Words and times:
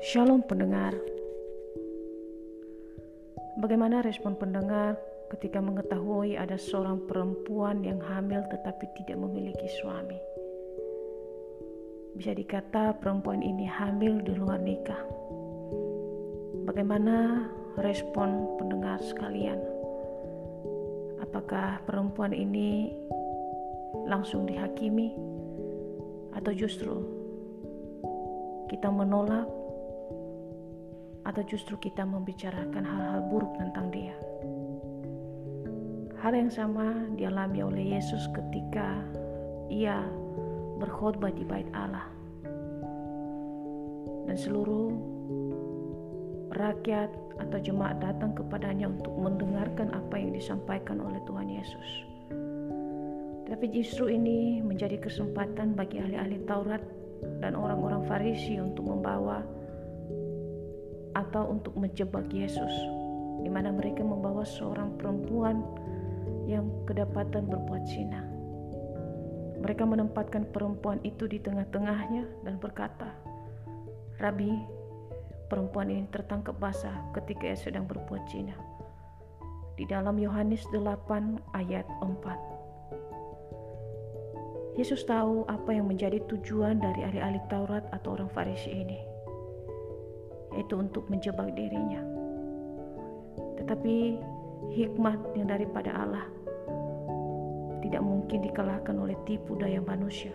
Shalom 0.00 0.40
pendengar. 0.48 0.96
Bagaimana 3.60 4.00
respon 4.00 4.32
pendengar 4.32 4.96
ketika 5.28 5.60
mengetahui 5.60 6.40
ada 6.40 6.56
seorang 6.56 7.04
perempuan 7.04 7.84
yang 7.84 8.00
hamil 8.00 8.40
tetapi 8.48 8.88
tidak 8.96 9.20
memiliki 9.20 9.68
suami? 9.76 10.16
Bisa 12.16 12.32
dikata 12.32 12.96
perempuan 12.96 13.44
ini 13.44 13.68
hamil 13.68 14.24
di 14.24 14.32
luar 14.40 14.56
nikah. 14.64 15.04
Bagaimana 16.64 17.44
respon 17.76 18.56
pendengar 18.56 19.04
sekalian? 19.04 19.60
Apakah 21.20 21.84
perempuan 21.84 22.32
ini 22.32 22.88
langsung 24.08 24.48
dihakimi 24.48 25.12
atau 26.32 26.56
justru 26.56 27.04
kita 28.72 28.88
menolak 28.88 29.59
atau 31.24 31.42
justru 31.44 31.76
kita 31.76 32.04
membicarakan 32.06 32.84
hal-hal 32.84 33.20
buruk 33.28 33.52
tentang 33.60 33.92
dia. 33.92 34.16
Hal 36.20 36.36
yang 36.36 36.52
sama 36.52 37.08
dialami 37.16 37.64
oleh 37.64 37.96
Yesus 37.96 38.28
ketika 38.36 39.00
ia 39.72 40.04
berkhutbah 40.76 41.32
di 41.32 41.44
bait 41.48 41.68
Allah. 41.72 42.04
Dan 44.28 44.36
seluruh 44.36 44.92
rakyat 46.52 47.08
atau 47.40 47.58
jemaat 47.62 48.04
datang 48.04 48.36
kepadanya 48.36 48.92
untuk 48.92 49.16
mendengarkan 49.16 49.96
apa 49.96 50.20
yang 50.20 50.36
disampaikan 50.36 51.00
oleh 51.00 51.18
Tuhan 51.24 51.48
Yesus. 51.48 51.88
Tapi 53.50 53.66
justru 53.74 54.12
ini 54.12 54.62
menjadi 54.62 55.00
kesempatan 55.00 55.74
bagi 55.74 55.98
ahli-ahli 55.98 56.46
Taurat 56.46 56.84
dan 57.42 57.58
orang-orang 57.58 58.06
Farisi 58.06 58.60
untuk 58.62 58.86
membawa 58.86 59.42
atau 61.14 61.46
untuk 61.50 61.74
menjebak 61.74 62.30
Yesus, 62.30 62.70
di 63.42 63.50
mana 63.50 63.74
mereka 63.74 64.06
membawa 64.06 64.46
seorang 64.46 64.94
perempuan 64.94 65.62
yang 66.46 66.70
kedapatan 66.86 67.46
berbuat 67.46 67.86
zina. 67.86 68.24
Mereka 69.60 69.84
menempatkan 69.84 70.48
perempuan 70.48 71.00
itu 71.04 71.28
di 71.28 71.38
tengah-tengahnya 71.42 72.24
dan 72.46 72.56
berkata, 72.56 73.12
Rabi, 74.16 74.56
perempuan 75.52 75.92
ini 75.92 76.08
tertangkap 76.08 76.56
basah 76.56 76.96
ketika 77.12 77.52
ia 77.52 77.58
sedang 77.58 77.84
berbuat 77.84 78.24
zina. 78.30 78.56
Di 79.76 79.84
dalam 79.88 80.18
Yohanes 80.20 80.64
8 80.72 81.56
ayat 81.56 81.86
4. 82.04 84.78
Yesus 84.78 85.04
tahu 85.04 85.44
apa 85.50 85.74
yang 85.76 85.90
menjadi 85.90 86.22
tujuan 86.30 86.80
dari 86.80 87.04
ahli-ahli 87.04 87.40
Taurat 87.52 87.84
atau 87.92 88.12
orang 88.16 88.30
Farisi 88.32 88.70
ini 88.70 89.09
yaitu 90.54 90.74
untuk 90.78 91.06
menjebak 91.10 91.52
dirinya. 91.54 92.02
Tetapi 93.60 94.18
hikmat 94.70 95.18
yang 95.34 95.48
daripada 95.50 95.90
Allah 95.94 96.26
tidak 97.80 98.02
mungkin 98.04 98.44
dikalahkan 98.44 98.94
oleh 98.94 99.16
tipu 99.26 99.58
daya 99.58 99.82
manusia. 99.82 100.30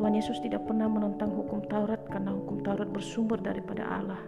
Tuhan 0.00 0.18
Yesus 0.18 0.40
tidak 0.40 0.64
pernah 0.66 0.88
menentang 0.88 1.30
hukum 1.30 1.62
Taurat 1.68 2.00
karena 2.08 2.32
hukum 2.32 2.64
Taurat 2.64 2.88
bersumber 2.88 3.38
daripada 3.38 3.86
Allah. 3.86 4.22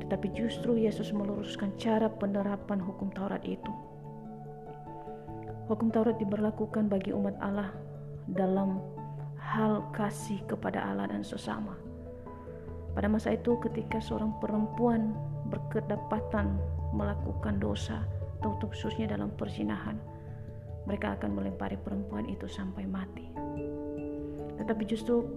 Tetapi 0.00 0.30
justru 0.32 0.78
Yesus 0.78 1.10
meluruskan 1.10 1.74
cara 1.74 2.06
penerapan 2.06 2.78
hukum 2.78 3.10
Taurat 3.10 3.42
itu. 3.42 3.72
Hukum 5.66 5.90
Taurat 5.90 6.14
diberlakukan 6.22 6.86
bagi 6.86 7.10
umat 7.10 7.34
Allah 7.42 7.74
dalam 8.30 8.78
hal 9.36 9.90
kasih 9.90 10.38
kepada 10.46 10.78
Allah 10.80 11.10
dan 11.10 11.26
sesama. 11.26 11.85
Pada 12.96 13.12
masa 13.12 13.36
itu 13.36 13.60
ketika 13.60 14.00
seorang 14.00 14.32
perempuan 14.40 15.12
berkedapatan 15.52 16.56
melakukan 16.96 17.60
dosa 17.60 18.00
atau 18.40 18.56
khususnya 18.56 19.04
dalam 19.04 19.28
perzinahan, 19.36 20.00
mereka 20.88 21.12
akan 21.20 21.36
melempari 21.36 21.76
perempuan 21.76 22.24
itu 22.24 22.48
sampai 22.48 22.88
mati. 22.88 23.28
Tetapi 24.56 24.82
justru 24.88 25.28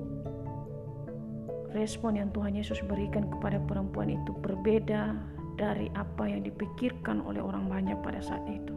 respon 1.75 2.16
yang 2.16 2.31
Tuhan 2.31 2.56
Yesus 2.56 2.79
berikan 2.88 3.28
kepada 3.28 3.59
perempuan 3.59 4.07
itu 4.07 4.31
berbeda 4.39 5.19
dari 5.59 5.91
apa 6.00 6.31
yang 6.31 6.47
dipikirkan 6.47 7.19
oleh 7.28 7.44
orang 7.44 7.67
banyak 7.67 8.00
pada 8.00 8.23
saat 8.23 8.47
itu. 8.47 8.72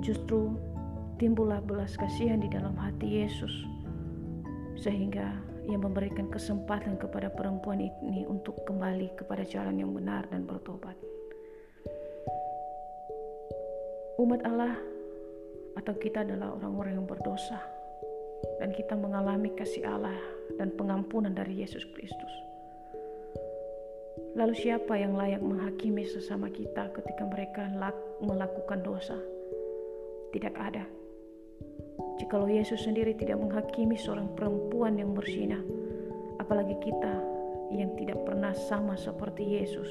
Justru 0.00 0.56
timbullah 1.20 1.60
belas 1.60 1.92
kasihan 2.00 2.40
di 2.40 2.48
dalam 2.48 2.72
hati 2.72 3.20
Yesus 3.20 3.52
sehingga 4.80 5.49
ia 5.66 5.76
memberikan 5.76 6.30
kesempatan 6.32 6.96
kepada 6.96 7.28
perempuan 7.28 7.80
ini 7.80 8.24
untuk 8.24 8.64
kembali 8.64 9.16
kepada 9.18 9.44
jalan 9.44 9.76
yang 9.80 9.92
benar 9.92 10.24
dan 10.32 10.48
bertobat. 10.48 10.96
Umat 14.20 14.44
Allah 14.44 14.76
atau 15.80 15.94
kita 15.96 16.24
adalah 16.24 16.52
orang-orang 16.60 17.00
yang 17.00 17.08
berdosa 17.08 17.56
dan 18.60 18.72
kita 18.76 18.92
mengalami 18.92 19.52
kasih 19.56 19.88
Allah 19.88 20.16
dan 20.60 20.72
pengampunan 20.76 21.32
dari 21.32 21.64
Yesus 21.64 21.84
Kristus. 21.96 22.34
Lalu 24.36 24.54
siapa 24.54 24.94
yang 24.94 25.16
layak 25.16 25.42
menghakimi 25.42 26.06
sesama 26.06 26.52
kita 26.52 26.92
ketika 26.94 27.24
mereka 27.26 27.66
melakukan 28.20 28.80
dosa? 28.84 29.16
Tidak 30.30 30.54
ada. 30.54 30.99
Jikalau 32.20 32.52
Yesus 32.52 32.84
sendiri 32.84 33.16
tidak 33.16 33.40
menghakimi 33.40 33.96
seorang 33.96 34.28
perempuan 34.36 35.00
yang 35.00 35.16
berzina, 35.16 35.56
apalagi 36.36 36.76
kita 36.84 37.16
yang 37.72 37.96
tidak 37.96 38.20
pernah 38.28 38.52
sama 38.52 38.92
seperti 38.92 39.56
Yesus, 39.56 39.88